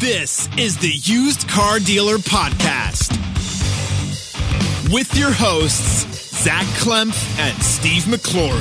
[0.00, 3.12] This is the Used Car Dealer Podcast
[4.90, 8.56] with your hosts, Zach Klemp and Steve McClory.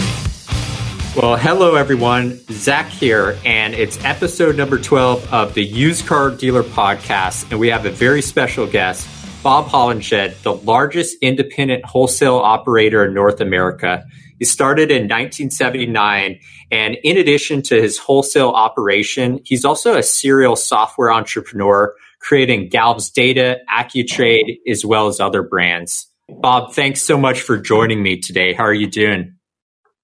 [1.15, 2.41] Well, hello everyone.
[2.51, 7.49] Zach here, and it's episode number 12 of the Used Car Dealer Podcast.
[7.51, 9.07] And we have a very special guest,
[9.41, 14.05] Bob Hollenshed, the largest independent wholesale operator in North America.
[14.39, 16.39] He started in 1979.
[16.71, 23.11] And in addition to his wholesale operation, he's also a serial software entrepreneur, creating Galves
[23.11, 26.07] Data, AccuTrade, as well as other brands.
[26.29, 28.53] Bob, thanks so much for joining me today.
[28.53, 29.35] How are you doing?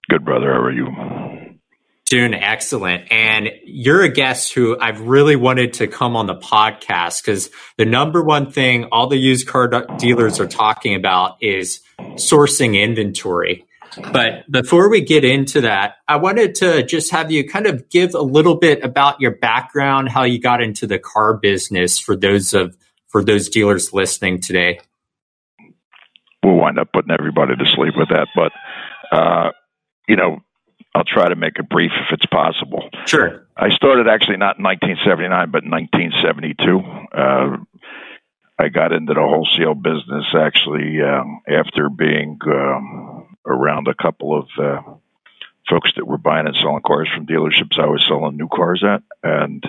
[0.10, 0.54] Good, brother.
[0.54, 0.88] How are you?
[2.08, 3.12] Doing excellent.
[3.12, 7.86] And you're a guest who I've really wanted to come on the podcast because the
[7.86, 9.68] number one thing all the used car
[9.98, 11.82] dealers are talking about is
[12.16, 13.66] sourcing inventory.
[14.12, 18.14] But before we get into that, I wanted to just have you kind of give
[18.14, 22.54] a little bit about your background, how you got into the car business for those
[22.54, 22.76] of
[23.08, 24.80] for those dealers listening today.
[26.44, 28.52] We'll wind up putting everybody to sleep with that, but
[29.12, 29.52] uh,
[30.08, 30.40] you know,
[30.94, 32.90] I'll try to make it brief if it's possible.
[33.06, 33.48] Sure.
[33.58, 36.80] I started actually not in 1979, but in 1972.
[37.12, 37.58] Uh,
[38.58, 43.15] I got into the wholesale business actually um, after being um,
[43.46, 44.82] around a couple of uh,
[45.70, 49.04] folks that were buying and selling cars from dealerships I was selling new cars at,
[49.24, 49.64] and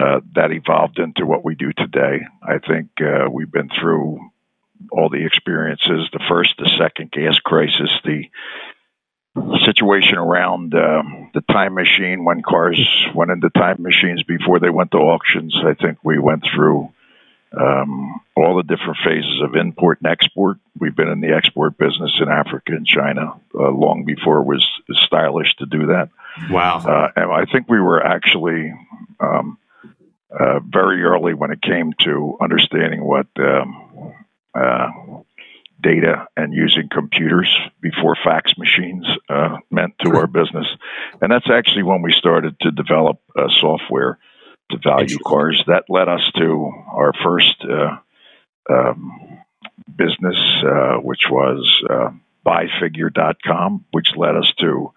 [0.00, 2.20] uh, that evolved into what we do today.
[2.42, 4.18] I think uh, we've been through
[4.90, 8.24] all the experiences the first, the second gas crisis, the
[9.64, 12.80] situation around uh, the time machine when cars
[13.14, 15.56] went into time machines before they went to auctions.
[15.64, 16.92] I think we went through
[17.56, 20.58] um, all the different phases of import and export.
[20.78, 24.66] We've been in the export business in Africa and China uh, long before it was
[25.06, 26.10] stylish to do that.
[26.50, 26.78] Wow.
[26.78, 28.72] Uh, and I think we were actually
[29.20, 29.58] um,
[30.30, 34.12] uh, very early when it came to understanding what um,
[34.54, 34.88] uh,
[35.80, 37.48] data and using computers
[37.80, 40.66] before fax machines uh, meant to our business.
[41.20, 44.18] And that's actually when we started to develop uh, software
[44.70, 45.62] to value cars.
[45.66, 47.96] That led us to our first uh,
[48.72, 49.38] um,
[49.94, 52.10] business, uh, which was uh,
[52.46, 54.92] buyfigure.com, which led us to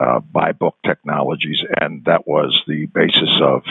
[0.00, 3.62] uh, Buybook Technologies, and that was the basis of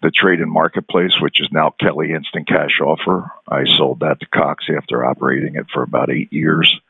[0.00, 3.30] the trade and marketplace, which is now Kelley Instant Cash Offer.
[3.48, 6.80] I sold that to Cox after operating it for about eight years.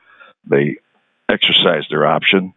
[0.48, 0.76] They
[1.28, 2.54] exercised their option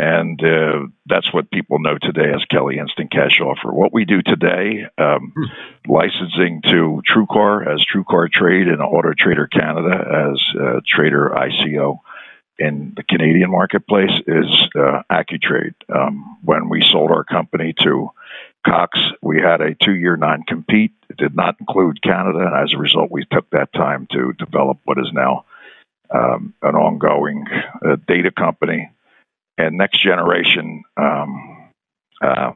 [0.00, 3.70] and uh, that's what people know today as Kelley Instant Cash Offer.
[3.70, 5.92] What we do today, um, hmm.
[5.92, 11.98] licensing to TrueCar as TrueCar Trade and Auto Trader Canada as uh, Trader ICO
[12.58, 15.74] in the Canadian marketplace is uh, AccuTrade.
[15.94, 18.08] Um, when we sold our company to
[18.66, 20.92] Cox, we had a two-year non-compete.
[21.10, 24.78] It did not include Canada, and as a result, we took that time to develop
[24.84, 25.44] what is now
[26.10, 27.44] um, an ongoing
[27.84, 28.88] uh, data company
[29.60, 31.70] and next generation um,
[32.22, 32.52] uh,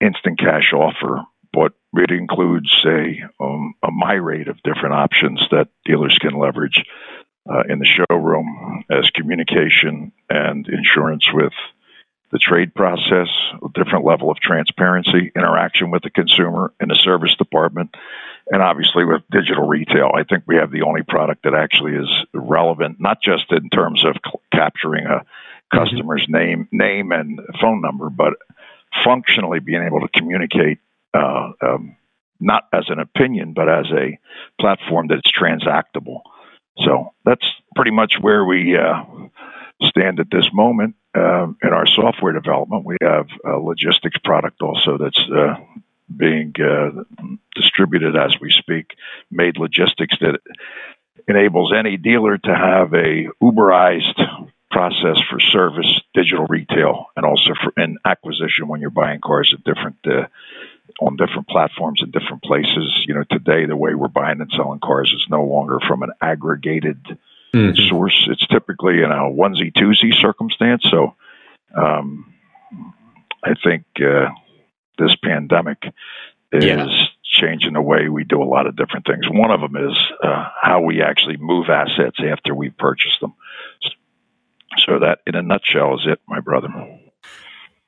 [0.00, 1.22] instant cash offer,
[1.52, 6.84] but it includes a, um, a myriad of different options that dealers can leverage
[7.50, 11.52] uh, in the showroom as communication and insurance with
[12.30, 13.28] the trade process,
[13.62, 17.94] a different level of transparency, interaction with the consumer in the service department,
[18.50, 20.12] and obviously with digital retail.
[20.14, 24.02] I think we have the only product that actually is relevant, not just in terms
[24.06, 25.26] of c- capturing a
[25.72, 28.34] Customer's name, name and phone number, but
[29.04, 30.78] functionally being able to communicate,
[31.14, 31.96] uh, um,
[32.40, 34.18] not as an opinion, but as a
[34.60, 36.20] platform that's transactable.
[36.78, 39.04] So that's pretty much where we uh,
[39.82, 42.84] stand at this moment uh, in our software development.
[42.84, 45.56] We have a logistics product also that's uh,
[46.14, 47.02] being uh,
[47.54, 48.94] distributed as we speak,
[49.30, 50.40] made logistics that
[51.28, 57.80] enables any dealer to have a Uberized process for service, digital retail, and also for
[57.80, 60.26] in acquisition when you're buying cars at different uh,
[61.00, 63.04] on different platforms in different places.
[63.06, 66.10] You know, today the way we're buying and selling cars is no longer from an
[66.20, 66.98] aggregated
[67.54, 67.88] mm-hmm.
[67.88, 68.26] source.
[68.30, 70.84] It's typically in a onesie twosie circumstance.
[70.90, 71.14] So,
[71.74, 72.32] um,
[73.44, 74.30] I think uh,
[74.98, 75.84] this pandemic
[76.50, 76.64] is.
[76.64, 76.88] Yeah.
[77.34, 79.24] Changing the way we do a lot of different things.
[79.26, 83.32] One of them is uh, how we actually move assets after we purchase them.
[84.86, 86.68] So that, in a nutshell, is it, my brother.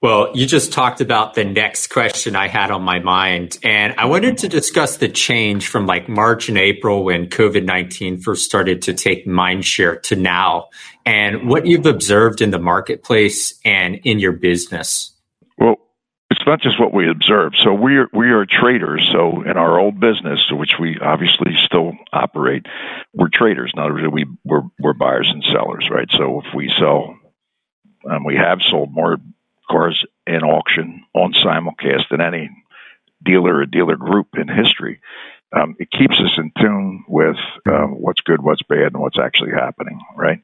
[0.05, 3.59] Well, you just talked about the next question I had on my mind.
[3.63, 8.21] And I wanted to discuss the change from like March and April when COVID 19
[8.21, 10.69] first started to take mindshare to now
[11.07, 15.11] and what you've observed in the marketplace and in your business.
[15.57, 15.77] Well,
[16.47, 17.53] not just what we observe.
[17.63, 19.09] So we are we are traders.
[19.13, 22.67] So in our old business, which we obviously still operate,
[23.13, 23.73] we're traders.
[23.77, 26.09] Other we we're, we're buyers and sellers, right?
[26.13, 27.17] So if we sell,
[28.05, 29.19] and we have sold more
[29.71, 32.51] cars in auction on simulcast than any
[33.25, 35.01] dealer or dealer group in history.
[35.57, 37.37] Um, it keeps us in tune with
[37.67, 40.41] uh, what's good, what's bad, and what's actually happening, right?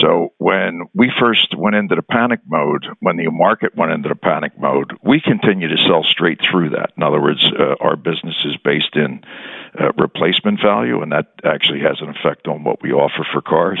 [0.00, 4.14] So when we first went into the panic mode, when the market went into the
[4.14, 6.92] panic mode, we continue to sell straight through that.
[6.96, 9.22] In other words, uh, our business is based in
[9.78, 13.80] uh, replacement value, and that actually has an effect on what we offer for cars.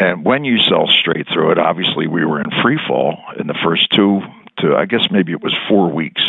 [0.00, 3.58] And when you sell straight through it, obviously we were in free fall in the
[3.64, 4.20] first two
[4.58, 6.22] to, I guess maybe it was four weeks.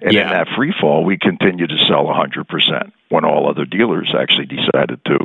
[0.00, 0.22] And yeah.
[0.22, 5.04] in that free fall, we continued to sell 100% when all other dealers actually decided
[5.06, 5.18] to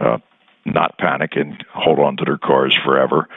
[0.00, 0.18] uh,
[0.64, 3.28] not panic and hold on to their cars forever.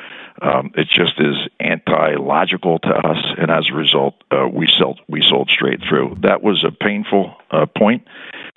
[0.42, 5.24] Um, it just is anti-logical to us, and as a result, uh, we sold we
[5.28, 6.18] sold straight through.
[6.22, 8.08] That was a painful uh, point,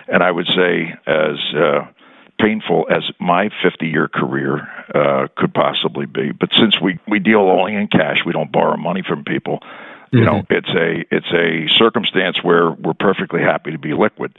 [0.07, 1.87] and I would say as uh,
[2.39, 6.31] painful as my 50-year career uh, could possibly be.
[6.31, 9.59] But since we we deal only in cash, we don't borrow money from people.
[10.11, 10.53] You know, mm-hmm.
[10.53, 14.37] it's a it's a circumstance where we're perfectly happy to be liquid.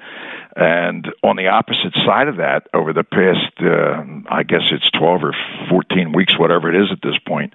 [0.54, 5.24] And on the opposite side of that, over the past, uh, I guess it's 12
[5.24, 5.34] or
[5.70, 7.54] 14 weeks, whatever it is at this point,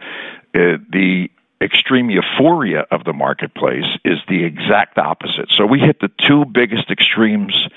[0.56, 1.30] uh, the
[1.62, 5.50] extreme euphoria of the marketplace is the exact opposite.
[5.56, 7.68] So we hit the two biggest extremes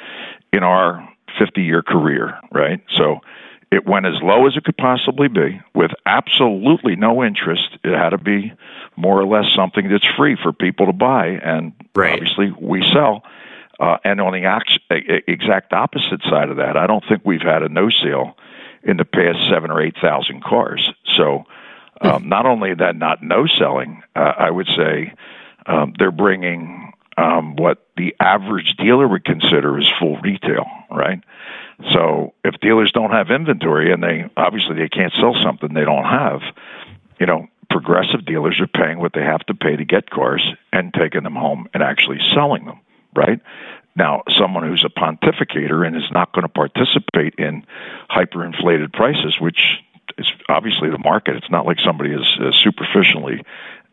[0.52, 1.06] in our
[1.38, 2.82] 50 year career, right?
[2.96, 3.20] So
[3.70, 7.78] it went as low as it could possibly be with absolutely no interest.
[7.84, 8.52] It had to be
[8.96, 12.14] more or less something that's free for people to buy, and right.
[12.14, 13.22] obviously we sell.
[13.78, 17.68] Uh, and on the exact opposite side of that, I don't think we've had a
[17.68, 18.36] no sale
[18.82, 20.92] in the past seven or eight thousand cars.
[21.16, 21.44] So,
[22.02, 25.14] um, not only that, not no selling, uh, I would say
[25.66, 31.22] um, they're bringing um, what the average dealer would consider as full retail, right?
[31.92, 36.04] So if dealers don't have inventory and they obviously they can't sell something they don't
[36.04, 36.40] have,
[37.18, 40.92] you know, progressive dealers are paying what they have to pay to get cars and
[40.92, 42.80] taking them home and actually selling them,
[43.14, 43.40] right?
[43.96, 47.64] Now, someone who's a pontificator and is not going to participate in
[48.10, 49.60] hyperinflated prices, which
[50.18, 51.36] is obviously the market.
[51.36, 53.42] It's not like somebody is uh, superficially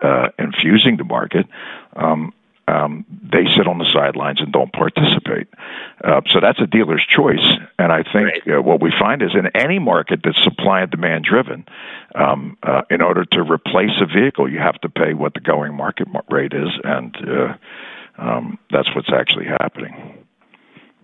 [0.01, 1.47] uh, infusing the market.
[1.95, 2.33] Um,
[2.67, 5.47] um, they sit on the sidelines and don't participate.
[6.03, 7.45] Uh, so that's a dealer's choice.
[7.79, 8.57] And I think right.
[8.57, 11.65] uh, what we find is in any market that's supply and demand driven,
[12.15, 15.75] um, uh, in order to replace a vehicle, you have to pay what the going
[15.75, 17.53] market rate is, and uh,
[18.17, 20.25] um, that's what's actually happening.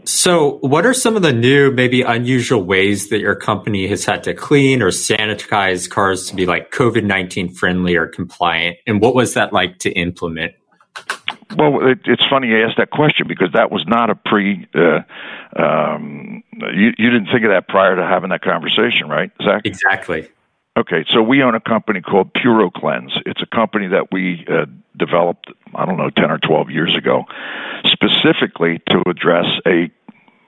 [0.05, 4.23] So, what are some of the new, maybe unusual ways that your company has had
[4.23, 8.77] to clean or sanitize cars to be like COVID 19 friendly or compliant?
[8.85, 10.55] And what was that like to implement?
[11.57, 14.67] Well, it, it's funny you asked that question because that was not a pre.
[14.73, 15.01] Uh,
[15.61, 19.61] um, you you didn't think of that prior to having that conversation, right, Zach?
[19.65, 20.29] Exactly.
[20.75, 23.21] Okay, so we own a company called PuroCleanse.
[23.27, 24.65] It's a company that we uh,
[24.97, 27.25] developed, I don't know, ten or twelve years ago,
[27.85, 29.91] specifically to address a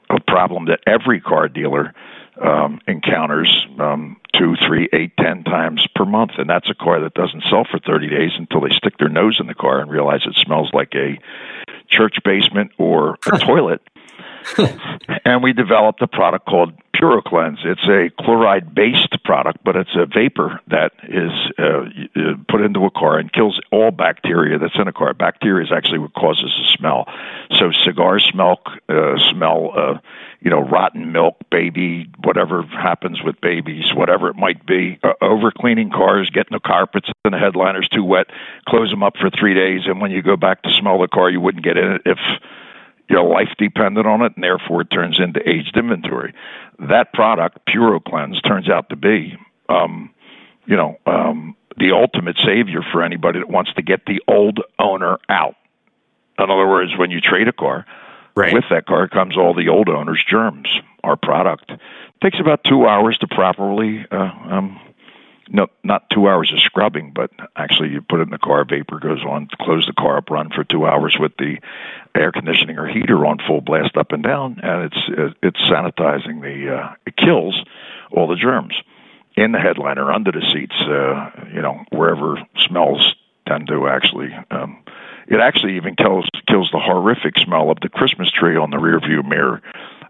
[0.09, 1.93] a problem that every car dealer
[2.41, 7.13] um, encounters um, two, three, eight, ten times per month, and that's a car that
[7.13, 10.21] doesn't sell for 30 days until they stick their nose in the car and realize
[10.25, 11.17] it smells like a
[11.89, 13.81] church basement or a toilet.
[15.25, 17.65] and we developed a product called PuroCleanse.
[17.65, 22.91] It's a chloride-based product, but it's a vapor that is uh, uh, put into a
[22.91, 25.13] car and kills all bacteria that's in a car.
[25.13, 27.05] Bacteria is actually what causes the smell.
[27.57, 29.97] So cigars smell uh, smell, uh,
[30.45, 34.99] you know, rotten milk, baby, whatever happens with babies, whatever it might be.
[35.03, 38.27] Uh, over cleaning cars, getting the carpets and the headliners too wet,
[38.69, 41.31] close them up for three days, and when you go back to smell the car,
[41.31, 42.19] you wouldn't get in it if
[43.09, 46.35] your life depended on it, and therefore it turns into aged inventory.
[46.77, 49.35] That product, PuroCleanse, turns out to be,
[49.67, 50.11] um,
[50.67, 55.17] you know, um, the ultimate savior for anybody that wants to get the old owner
[55.27, 55.55] out.
[56.37, 57.87] In other words, when you trade a car,
[58.35, 58.53] right.
[58.53, 60.67] with that car comes all the old owner's germs.
[61.03, 61.71] Our product
[62.21, 64.79] takes about two hours to properly uh, um,
[65.49, 68.99] no, not two hours of scrubbing, but actually you put it in the car, vapor
[68.99, 71.57] goes on, close the car up, run for two hours with the
[72.15, 76.75] air conditioning or heater on full blast up and down, and it's it's sanitizing the
[76.75, 77.61] uh, it kills
[78.11, 78.75] all the germs
[79.35, 82.37] in the headliner, under the seats, uh, you know, wherever
[82.67, 83.15] smells
[83.47, 84.33] tend to actually.
[84.49, 84.81] Um,
[85.27, 89.27] it actually even kills kills the horrific smell of the Christmas tree on the rearview
[89.27, 89.61] mirror.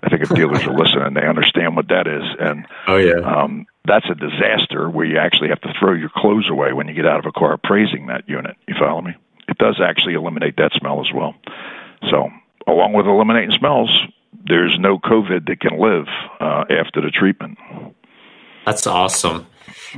[0.04, 2.24] I think if dealers are listening, they understand what that is.
[2.40, 6.50] And oh yeah, um, that's a disaster where you actually have to throw your clothes
[6.50, 8.56] away when you get out of a car praising that unit.
[8.68, 9.16] You follow me?
[9.48, 11.36] it does actually eliminate that smell as well.
[12.10, 12.30] So,
[12.68, 13.90] along with eliminating smells,
[14.46, 16.08] there's no COVID that can live
[16.40, 17.58] uh, after the treatment.
[18.66, 19.48] That's awesome.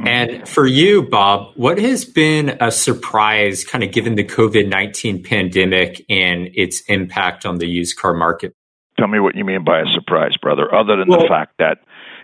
[0.05, 5.23] And for you, Bob, what has been a surprise kind of given the COVID 19
[5.23, 8.53] pandemic and its impact on the used car market?
[8.99, 11.79] Tell me what you mean by a surprise, brother, other than well, the fact that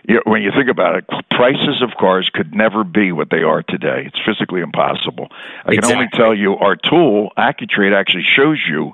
[0.06, 3.42] you know, when you think about it, prices of cars could never be what they
[3.42, 4.04] are today.
[4.06, 5.28] It's physically impossible.
[5.64, 5.80] I exactly.
[5.80, 8.92] can only tell you our tool, AccuTrade, actually shows you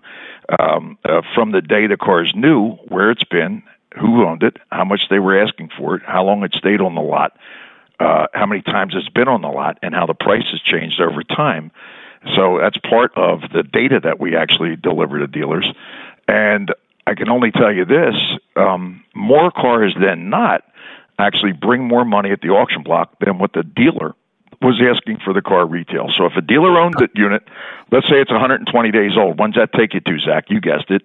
[0.59, 3.63] um, uh, from the day the car is new where it's been,
[3.99, 6.95] who owned it, how much they were asking for it, how long it stayed on
[6.95, 7.37] the lot,
[7.99, 11.01] uh, how many times it's been on the lot, and how the price has changed
[11.01, 11.71] over time.
[12.35, 15.71] So that's part of the data that we actually deliver to dealers.
[16.29, 16.73] And
[17.07, 18.15] I can only tell you this
[18.57, 20.63] um, more cars than not
[21.19, 24.15] actually bring more money at the auction block than what the dealer
[24.63, 26.11] was asking for the car retail.
[26.17, 27.43] So if a dealer owned the unit,
[27.91, 30.47] let's say it's 120 days old, when's that take you to, Zach?
[30.49, 31.03] You guessed it.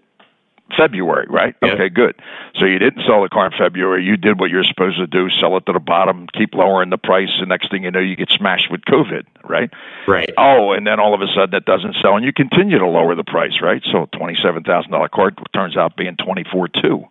[0.78, 1.56] February, right?
[1.62, 1.74] Yeah.
[1.74, 2.16] Okay, good.
[2.56, 4.04] So you didn't sell the car in February.
[4.04, 6.98] You did what you're supposed to do: sell it to the bottom, keep lowering the
[6.98, 7.30] price.
[7.40, 9.72] The next thing you know, you get smashed with COVID, right?
[10.08, 10.32] Right.
[10.38, 13.16] Oh, and then all of a sudden it doesn't sell, and you continue to lower
[13.16, 13.84] the price, right?
[13.92, 17.06] So twenty-seven thousand dollar car turns out being twenty-four two.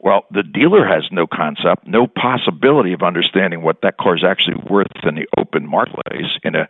[0.00, 4.62] Well, the dealer has no concept, no possibility of understanding what that car is actually
[4.68, 6.68] worth in the open marketplace in a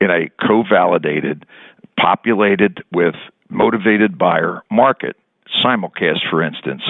[0.00, 1.44] in a co-validated,
[1.98, 3.14] populated with
[3.50, 5.16] motivated buyer market
[5.64, 6.82] simulcast, for instance,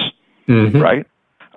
[0.47, 0.79] mm-hmm.
[0.79, 1.05] right?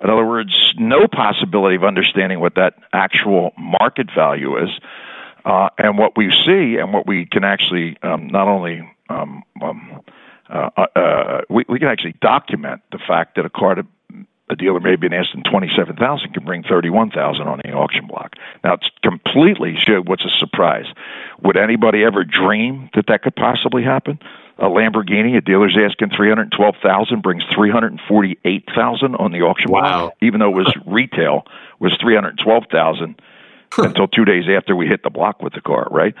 [0.03, 4.69] In other words, no possibility of understanding what that actual market value is.
[5.45, 10.01] Uh, and what we see and what we can actually um, not only um, um,
[10.49, 13.85] uh, uh, uh we, we can actually document the fact that a car to,
[14.49, 17.71] a dealer may be asking twenty seven thousand can bring thirty one thousand on the
[17.71, 18.33] auction block.
[18.63, 20.85] Now it's completely what's a surprise.
[21.43, 24.19] Would anybody ever dream that that could possibly happen?
[24.57, 29.15] a Lamborghini, a dealer's asking three hundred twelve thousand, brings three hundred forty eight thousand
[29.15, 29.81] on the auction wow.
[29.81, 31.43] block, even though it was retail
[31.79, 33.19] was three hundred twelve thousand
[33.77, 35.87] until two days after we hit the block with the car.
[35.91, 36.13] Right.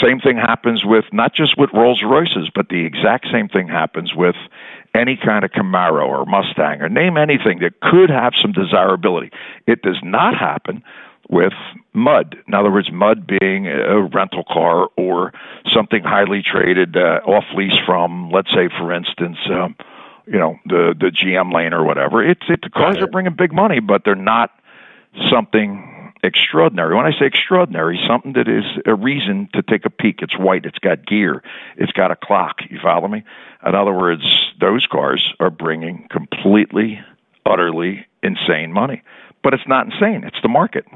[0.00, 4.14] Same thing happens with not just with Rolls Royces, but the exact same thing happens
[4.14, 4.36] with
[4.94, 9.30] any kind of Camaro or Mustang or name anything that could have some desirability.
[9.66, 10.82] It does not happen
[11.28, 11.54] with
[11.94, 12.36] mud.
[12.46, 15.32] In other words, mud being a rental car or
[15.66, 19.74] something highly traded uh, off lease from, let's say, for instance, um,
[20.26, 22.22] you know, the the GM lane or whatever.
[22.22, 24.50] It's it, the cars are bringing big money, but they're not
[25.30, 25.91] something
[26.22, 26.94] extraordinary.
[26.94, 30.20] When I say extraordinary, something that is a reason to take a peek.
[30.22, 30.64] It's white.
[30.64, 31.42] It's got gear.
[31.76, 32.58] It's got a clock.
[32.70, 33.24] You follow me?
[33.66, 34.24] In other words,
[34.60, 37.00] those cars are bringing completely,
[37.44, 39.02] utterly insane money.
[39.42, 40.24] But it's not insane.
[40.24, 40.86] It's the market.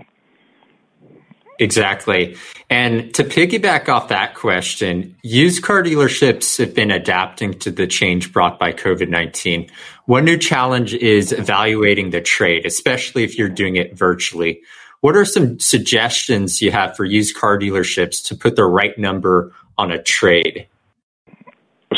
[1.59, 2.37] Exactly.
[2.69, 8.33] And to piggyback off that question, used car dealerships have been adapting to the change
[8.33, 9.71] brought by COVID 19.
[10.05, 14.61] One new challenge is evaluating the trade, especially if you're doing it virtually.
[15.07, 19.53] What are some suggestions you have for used car dealerships to put the right number
[19.79, 20.67] on a trade?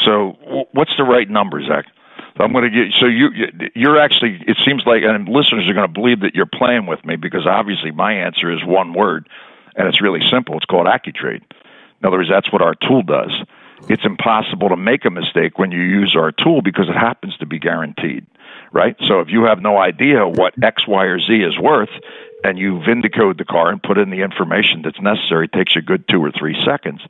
[0.05, 1.87] So, what's the right number, Zach?
[2.39, 3.31] I'm going to get so you
[3.75, 7.03] you're actually it seems like and listeners are going to believe that you're playing with
[7.07, 9.27] me because obviously my answer is one word
[9.75, 10.59] and it's really simple.
[10.59, 11.41] It's called AccuTrade.
[11.41, 13.33] In other words, that's what our tool does.
[13.89, 17.47] It's impossible to make a mistake when you use our tool because it happens to
[17.47, 18.27] be guaranteed,
[18.73, 18.97] right?
[19.07, 21.91] So if you have no idea what X, Y, or Z is worth,
[22.45, 25.81] and you vindicate the car and put in the information that's necessary, it takes a
[25.81, 27.01] good two or three seconds.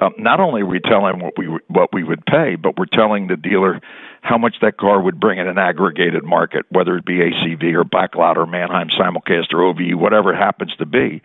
[0.00, 3.26] Um, not only are we telling what we what we would pay, but we're telling
[3.26, 3.80] the dealer
[4.20, 7.84] how much that car would bring in an aggregated market, whether it be ACV or
[7.84, 11.22] backlot or Manheim simulcast or OVE, whatever it happens to be.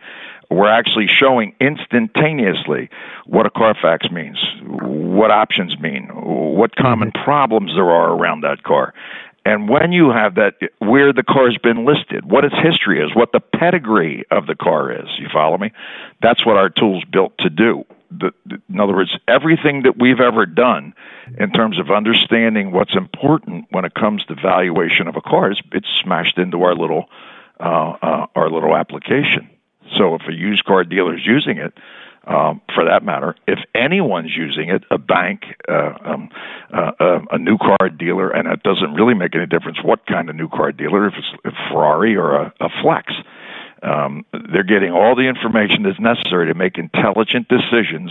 [0.50, 2.90] We're actually showing instantaneously
[3.26, 7.24] what a Carfax means, what options mean, what common mm-hmm.
[7.24, 8.94] problems there are around that car.
[9.44, 13.32] And when you have that, where the car's been listed, what its history is, what
[13.32, 15.70] the pedigree of the car is, you follow me?
[16.22, 17.84] That's what our tool's built to do.
[18.10, 20.94] The, the, in other words, everything that we've ever done
[21.38, 25.60] in terms of understanding what's important when it comes to valuation of a car, is,
[25.72, 27.08] it's smashed into our little
[27.60, 29.48] uh, uh, our little application.
[29.96, 31.72] So if a used car dealer is using it,
[32.26, 36.30] um, for that matter, if anyone's using it, a bank, uh, um,
[36.72, 40.30] uh, uh, a new car dealer, and it doesn't really make any difference what kind
[40.30, 43.12] of new car dealer, if it's a Ferrari or a, a Flex,
[43.82, 48.10] um, they're getting all the information that's necessary to make intelligent decisions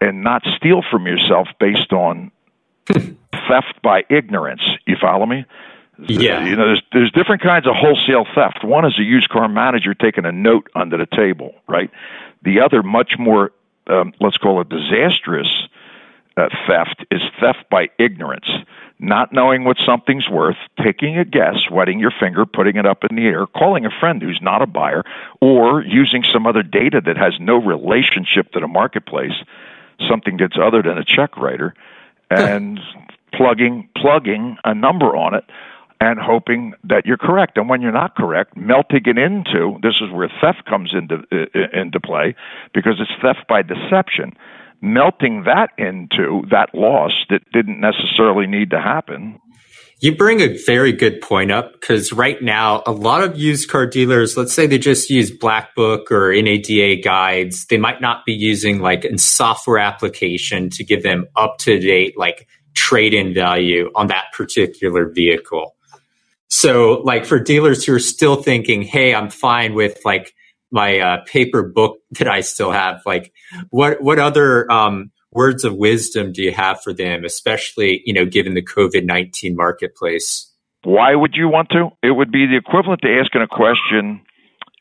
[0.00, 2.30] and not steal from yourself based on
[2.86, 4.62] theft by ignorance.
[4.86, 5.46] You follow me?
[6.06, 6.44] Yeah.
[6.46, 8.64] You know, there's there's different kinds of wholesale theft.
[8.64, 11.90] One is a used car manager taking a note under the table, right?
[12.42, 13.50] The other, much more,
[13.88, 15.48] um, let's call it disastrous,
[16.36, 18.48] uh, theft is theft by ignorance,
[19.00, 23.16] not knowing what something's worth, taking a guess, wetting your finger, putting it up in
[23.16, 25.02] the air, calling a friend who's not a buyer,
[25.40, 29.34] or using some other data that has no relationship to the marketplace,
[30.08, 31.74] something that's other than a check writer,
[32.30, 32.78] and
[33.32, 35.44] plugging plugging a number on it
[36.00, 37.56] and hoping that you're correct.
[37.56, 41.24] And when you're not correct, melting it into this is where theft comes into
[41.72, 42.34] into play
[42.72, 44.36] because it's theft by deception.
[44.80, 49.40] Melting that into that loss that didn't necessarily need to happen.
[50.00, 53.84] You bring a very good point up because right now, a lot of used car
[53.84, 58.32] dealers, let's say they just use Black Book or NADA guides, they might not be
[58.32, 63.90] using like a software application to give them up to date, like trade in value
[63.96, 65.74] on that particular vehicle.
[66.48, 70.34] So, like for dealers who are still thinking, "Hey, I'm fine with like
[70.70, 73.32] my uh, paper book that I still have," like
[73.70, 78.24] what what other um, words of wisdom do you have for them, especially you know
[78.24, 80.50] given the COVID nineteen marketplace?
[80.84, 81.90] Why would you want to?
[82.02, 84.22] It would be the equivalent to asking a question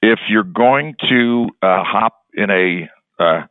[0.02, 3.42] if you're going to uh, hop in a uh,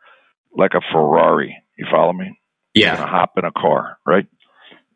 [0.56, 1.56] like a Ferrari.
[1.76, 2.40] You follow me?
[2.72, 2.96] Yeah.
[2.96, 4.26] hop in a car, right?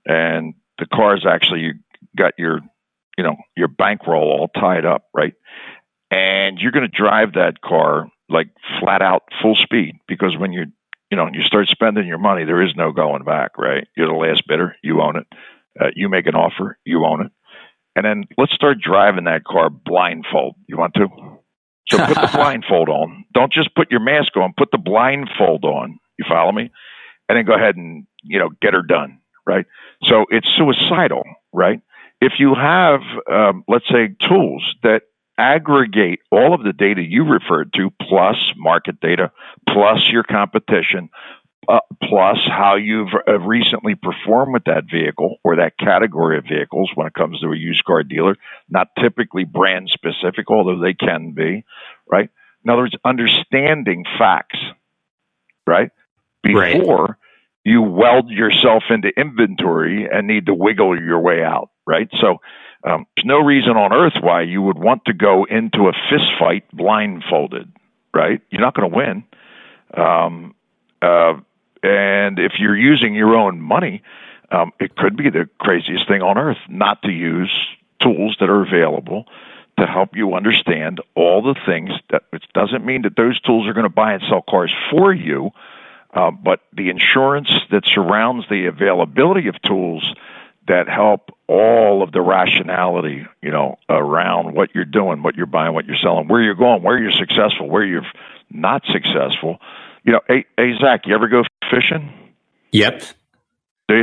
[0.06, 1.74] And the car is actually you
[2.16, 2.60] got your
[3.20, 5.34] you know, your bankroll all tied up, right?
[6.10, 8.48] And you're going to drive that car like
[8.80, 10.64] flat out full speed because when you
[11.10, 13.86] you know you start spending your money, there is no going back, right?
[13.94, 15.26] You're the last bidder, you own it.
[15.78, 17.32] Uh, you make an offer, you own it.
[17.94, 20.54] And then let's start driving that car blindfold.
[20.66, 21.08] You want to?
[21.90, 23.26] So put the blindfold on.
[23.34, 24.54] Don't just put your mask on.
[24.56, 25.98] Put the blindfold on.
[26.18, 26.70] You follow me?
[27.28, 29.66] And then go ahead and you know get her done, right?
[30.04, 31.82] So it's suicidal, right?
[32.20, 33.00] If you have,
[33.30, 35.02] um, let's say, tools that
[35.38, 39.32] aggregate all of the data you referred to, plus market data,
[39.68, 41.08] plus your competition,
[41.68, 46.90] uh, plus how you've uh, recently performed with that vehicle or that category of vehicles
[46.94, 48.36] when it comes to a used car dealer,
[48.68, 51.64] not typically brand specific, although they can be,
[52.06, 52.28] right?
[52.64, 54.58] In other words, understanding facts,
[55.66, 55.90] right?
[56.42, 57.14] Before right.
[57.64, 62.08] you weld yourself into inventory and need to wiggle your way out right?
[62.20, 62.40] So
[62.84, 66.30] um, there's no reason on earth why you would want to go into a fist
[66.38, 67.70] fight blindfolded,
[68.14, 68.40] right?
[68.50, 69.24] You're not going to win.
[69.92, 70.54] Um,
[71.02, 71.34] uh,
[71.82, 74.02] and if you're using your own money,
[74.52, 77.52] um, it could be the craziest thing on earth not to use
[78.00, 79.26] tools that are available
[79.78, 83.72] to help you understand all the things that it doesn't mean that those tools are
[83.72, 85.50] going to buy and sell cars for you,
[86.12, 90.14] uh, but the insurance that surrounds the availability of tools
[90.68, 95.74] that help all of the rationality, you know, around what you're doing, what you're buying,
[95.74, 98.06] what you're selling, where you're going, where you're successful, where you're
[98.50, 99.58] not successful.
[100.04, 102.12] You know, hey, hey Zach, you ever go fishing?
[102.70, 103.02] Yep.
[103.90, 104.02] See?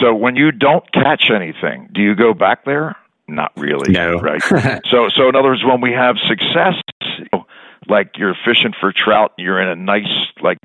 [0.00, 2.96] So when you don't catch anything, do you go back there?
[3.28, 3.92] Not really.
[3.92, 4.14] No.
[4.14, 4.42] Right.
[4.90, 6.74] so, so in other words, when we have success,
[7.18, 7.46] you know,
[7.86, 10.58] like you're fishing for trout, you're in a nice like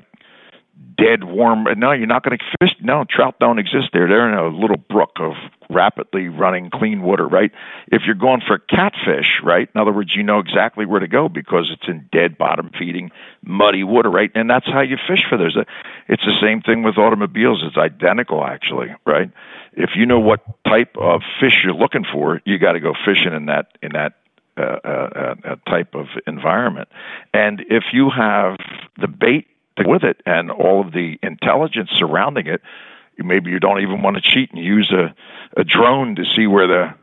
[0.96, 1.66] dead warm.
[1.76, 2.74] No, you're not going to fish.
[2.80, 4.08] No, trout don't exist there.
[4.08, 5.34] They're in a little brook of
[5.68, 7.50] rapidly running clean water, right?
[7.88, 9.68] If you're going for catfish, right?
[9.74, 13.10] In other words, you know exactly where to go because it's in dead bottom feeding
[13.42, 14.30] muddy water, right?
[14.34, 15.56] And that's how you fish for those.
[16.08, 17.62] It's the same thing with automobiles.
[17.64, 19.30] It's identical, actually, right?
[19.72, 23.34] If you know what type of fish you're looking for, you got to go fishing
[23.34, 24.14] in that in that
[24.58, 26.88] uh, uh, uh, type of environment.
[27.34, 28.56] And if you have
[28.98, 29.46] the bait
[29.84, 32.62] with it and all of the intelligence surrounding it.
[33.18, 35.14] Maybe you don't even want to cheat and use a,
[35.58, 36.94] a drone to see where the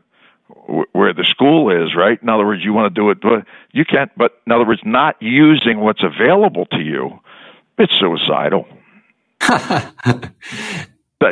[0.92, 2.20] where the school is, right?
[2.22, 4.10] In other words, you want to do it, but you can't.
[4.16, 7.18] But in other words, not using what's available to you,
[7.78, 8.66] it's suicidal.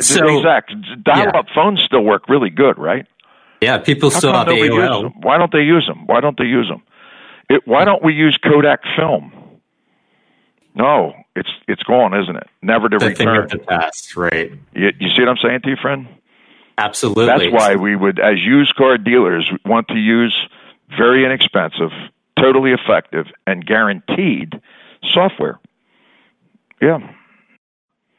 [0.01, 0.73] so, exact.
[1.03, 1.55] Dial-up yeah.
[1.55, 3.07] phones still work really good, right?
[3.61, 5.13] Yeah, people How still have AOL.
[5.21, 6.05] Why don't they use them?
[6.05, 6.83] Why don't they use them?
[7.49, 9.31] It, why don't we use Kodak film?
[10.75, 12.47] No, it's it's gone, isn't it?
[12.61, 13.49] Never to the return.
[13.49, 14.51] Thing of the past, right?
[14.73, 16.07] You, you see what I'm saying to you, friend?
[16.77, 17.25] Absolutely.
[17.25, 20.35] That's why we would, as used car dealers, want to use
[20.97, 21.91] very inexpensive,
[22.39, 24.59] totally effective, and guaranteed
[25.13, 25.59] software.
[26.81, 26.99] Yeah.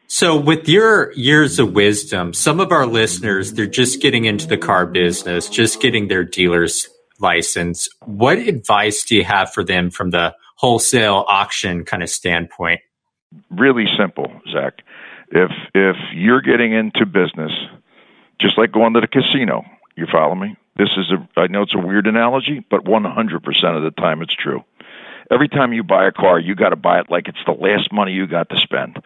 [0.06, 4.58] So, with your years of wisdom, some of our listeners, they're just getting into the
[4.58, 7.88] car business, just getting their dealer's license.
[8.04, 12.80] What advice do you have for them from the wholesale auction kind of standpoint?
[13.50, 14.82] Really simple, Zach.
[15.30, 17.52] If if you're getting into business,
[18.40, 19.64] just like going to the casino,
[19.96, 20.56] you follow me?
[20.76, 24.34] This is a I know it's a weird analogy, but 100% of the time it's
[24.34, 24.64] true.
[25.30, 27.92] Every time you buy a car, you got to buy it like it's the last
[27.92, 28.98] money you got to spend.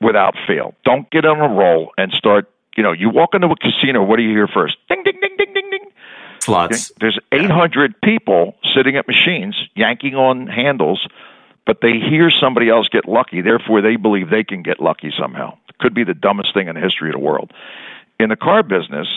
[0.00, 0.74] without fail.
[0.84, 2.50] Don't get on a roll and start.
[2.76, 4.02] You know, you walk into a casino.
[4.02, 4.76] What do you hear first?
[4.88, 5.90] Ding, ding, ding, ding, ding, ding.
[6.40, 6.90] Slots.
[7.00, 11.06] There's 800 people sitting at machines yanking on handles,
[11.66, 13.42] but they hear somebody else get lucky.
[13.42, 15.56] Therefore, they believe they can get lucky somehow.
[15.78, 17.52] Could be the dumbest thing in the history of the world.
[18.18, 19.08] In the car business,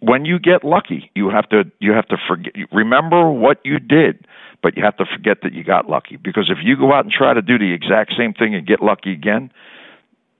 [0.00, 4.26] when you get lucky, you have to you have to forget remember what you did,
[4.62, 7.12] but you have to forget that you got lucky because if you go out and
[7.12, 9.50] try to do the exact same thing and get lucky again,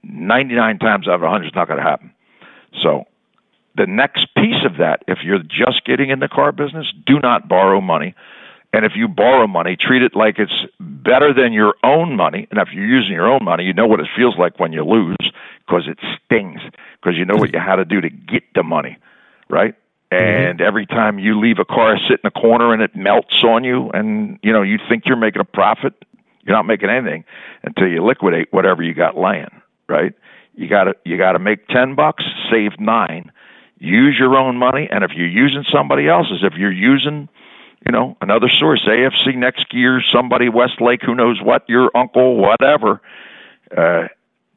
[0.03, 2.13] 99 times out of 100 is not going to happen.
[2.83, 3.07] So,
[3.77, 7.49] the next piece of that, if you're just getting in the car business, do not
[7.49, 8.15] borrow money.
[8.77, 12.47] And if you borrow money, treat it like it's better than your own money.
[12.51, 14.85] And if you're using your own money, you know what it feels like when you
[14.85, 15.17] lose
[15.67, 16.61] because it stings
[17.01, 18.99] because you know what you had to do to get the money
[19.49, 19.75] right?
[20.11, 20.67] And mm-hmm.
[20.67, 23.91] every time you leave a car sit in a corner and it melts on you,
[23.91, 25.95] and you know you think you're making a profit,
[26.45, 27.25] you're not making anything
[27.65, 29.51] until you liquidate whatever you got laying,
[29.89, 30.13] right?
[30.55, 33.33] You got to you got to make ten bucks, save nine,
[33.79, 37.29] use your own money, and if you're using somebody else's, if you're using
[37.85, 43.01] you know, another source, AFC NextGear, somebody, Westlake, who knows what, your uncle, whatever,
[43.77, 44.09] uh,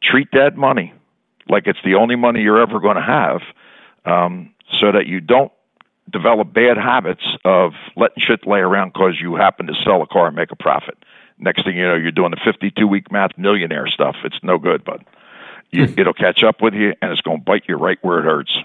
[0.01, 0.93] treat that money
[1.47, 3.41] like it's the only money you're ever going to have.
[4.05, 5.51] Um, so that you don't
[6.09, 10.27] develop bad habits of letting shit lay around because you happen to sell a car
[10.27, 10.97] and make a profit.
[11.37, 14.15] Next thing you know, you're doing the 52 week math millionaire stuff.
[14.23, 15.01] It's no good, but
[15.71, 18.23] you, it'll catch up with you and it's going to bite you right where it
[18.23, 18.57] hurts.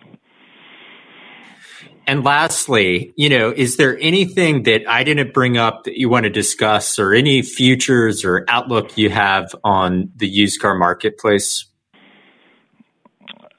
[2.07, 6.25] And lastly, you know, is there anything that I didn't bring up that you want
[6.25, 11.67] to discuss or any futures or outlook you have on the used car marketplace?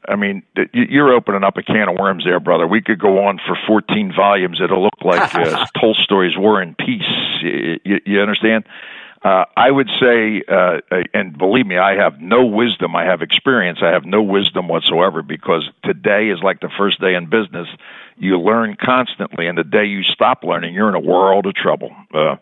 [0.08, 2.68] I mean, you're opening up a can of worms there, brother.
[2.68, 4.62] We could go on for 14 volumes.
[4.64, 7.02] It'll look like uh, Tolstoy's War and Peace.
[7.42, 8.66] You, you understand?
[9.26, 10.82] Uh, I would say, uh,
[11.16, 12.96] and believe me, I have no wisdom.
[12.96, 13.80] I have experience.
[13.82, 17.68] I have no wisdom whatsoever because today is like the first day in business.
[18.18, 21.90] You learn constantly, and the day you stop learning, you're in a world of trouble.
[22.14, 22.36] Uh,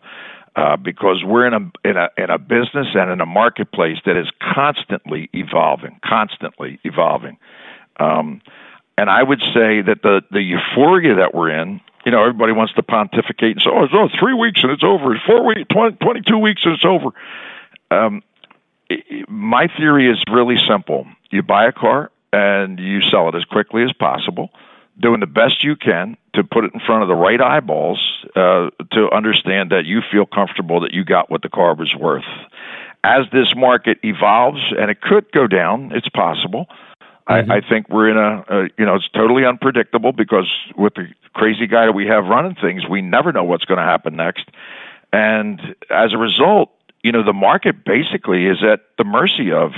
[0.56, 4.18] uh, because we're in a in a in a business and in a marketplace that
[4.18, 7.38] is constantly evolving, constantly evolving.
[7.98, 8.42] Um,
[8.96, 12.74] and I would say that the the euphoria that we're in, you know, everybody wants
[12.74, 15.14] to pontificate and say, "Oh, it's oh, three weeks and it's over.
[15.14, 17.10] It's four weeks, 20, 22 weeks and it's over."
[17.90, 18.22] Um,
[18.88, 23.44] it, my theory is really simple: you buy a car and you sell it as
[23.44, 24.50] quickly as possible
[25.00, 28.70] doing the best you can to put it in front of the right eyeballs uh,
[28.92, 32.24] to understand that you feel comfortable that you got what the car was worth.
[33.02, 36.66] As this market evolves, and it could go down, it's possible.
[37.28, 37.50] Mm-hmm.
[37.50, 41.08] I, I think we're in a, a, you know, it's totally unpredictable because with the
[41.32, 44.48] crazy guy that we have running things, we never know what's going to happen next.
[45.12, 45.60] And
[45.90, 46.70] as a result,
[47.02, 49.72] you know, the market basically is at the mercy of,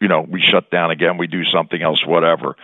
[0.00, 2.56] you know, we shut down again, we do something else, whatever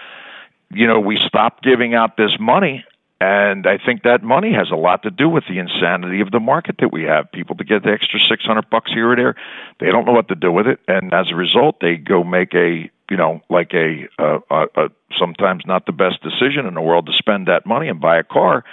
[0.73, 2.85] you know, we stopped giving out this money.
[3.21, 6.41] And I think that money has a lot to do with the insanity of the
[6.41, 7.31] market that we have.
[7.33, 9.35] People to get the extra six hundred bucks here or there,
[9.79, 12.55] they don't know what to do with it, and as a result, they go make
[12.55, 16.81] a you know like a, a, a, a sometimes not the best decision in the
[16.81, 18.65] world to spend that money and buy a car.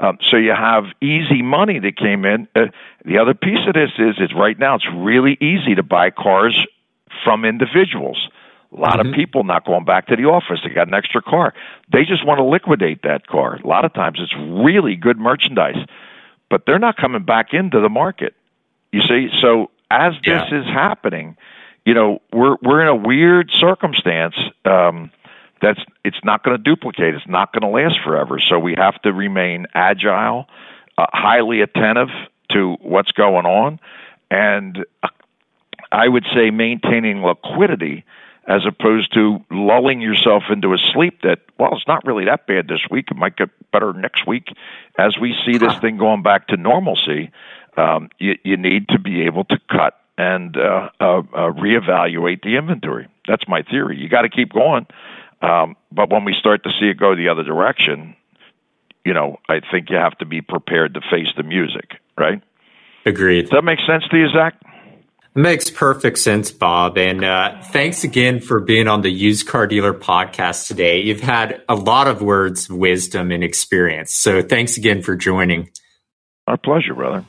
[0.00, 2.48] Um, so you have easy money that came in.
[2.56, 2.66] Uh,
[3.04, 6.66] the other piece of this is, is right now it's really easy to buy cars
[7.22, 8.28] from individuals.
[8.72, 9.10] A lot mm-hmm.
[9.10, 10.60] of people not going back to the office.
[10.64, 11.54] They got an extra car.
[11.92, 13.60] They just want to liquidate that car.
[13.62, 15.76] A lot of times it's really good merchandise,
[16.50, 18.34] but they're not coming back into the market.
[18.90, 20.60] You see, so as this yeah.
[20.60, 21.36] is happening,
[21.84, 24.34] you know, we're we're in a weird circumstance.
[24.64, 25.10] Um,
[25.60, 27.14] that's it's not going to duplicate.
[27.14, 28.38] It's not going to last forever.
[28.38, 30.46] So we have to remain agile,
[30.98, 32.08] uh, highly attentive
[32.52, 33.80] to what's going on,
[34.30, 35.08] and uh,
[35.92, 38.04] I would say maintaining liquidity
[38.46, 42.68] as opposed to lulling yourself into a sleep that, well, it's not really that bad
[42.68, 43.06] this week.
[43.10, 44.48] It might get better next week.
[44.98, 47.30] As we see this thing going back to normalcy,
[47.76, 51.22] um, you, you need to be able to cut and uh, uh, uh,
[51.52, 53.08] reevaluate the inventory.
[53.26, 53.98] That's my theory.
[53.98, 54.86] You got to keep going.
[55.42, 58.16] Um, but when we start to see it go the other direction,
[59.04, 62.42] you know, I think you have to be prepared to face the music, right?
[63.04, 63.42] Agreed.
[63.42, 64.54] Does that make sense to you, Zach?
[65.36, 66.96] Makes perfect sense, Bob.
[66.96, 71.00] And uh, thanks again for being on the Used Car Dealer podcast today.
[71.00, 74.14] You've had a lot of words of wisdom and experience.
[74.14, 75.70] So thanks again for joining.
[76.46, 77.24] Our pleasure, brother.